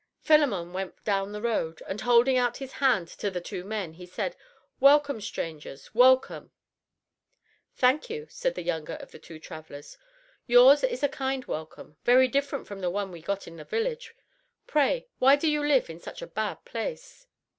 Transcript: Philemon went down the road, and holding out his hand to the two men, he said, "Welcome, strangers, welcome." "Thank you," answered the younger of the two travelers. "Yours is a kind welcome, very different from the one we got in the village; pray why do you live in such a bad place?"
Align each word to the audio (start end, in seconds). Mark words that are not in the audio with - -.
Philemon 0.19 0.73
went 0.73 1.03
down 1.05 1.31
the 1.31 1.43
road, 1.43 1.83
and 1.85 2.01
holding 2.01 2.35
out 2.35 2.57
his 2.57 2.71
hand 2.81 3.07
to 3.07 3.29
the 3.29 3.39
two 3.39 3.63
men, 3.63 3.93
he 3.93 4.07
said, 4.07 4.35
"Welcome, 4.79 5.21
strangers, 5.21 5.93
welcome." 5.93 6.49
"Thank 7.75 8.09
you," 8.09 8.21
answered 8.23 8.55
the 8.55 8.63
younger 8.63 8.93
of 8.93 9.11
the 9.11 9.19
two 9.19 9.37
travelers. 9.39 9.99
"Yours 10.47 10.83
is 10.83 11.03
a 11.03 11.07
kind 11.07 11.45
welcome, 11.45 11.97
very 12.03 12.27
different 12.27 12.65
from 12.65 12.81
the 12.81 12.89
one 12.89 13.11
we 13.11 13.21
got 13.21 13.47
in 13.47 13.57
the 13.57 13.63
village; 13.63 14.15
pray 14.65 15.05
why 15.19 15.35
do 15.35 15.47
you 15.47 15.61
live 15.63 15.87
in 15.87 15.99
such 15.99 16.23
a 16.23 16.33
bad 16.33 16.65
place?" 16.65 17.27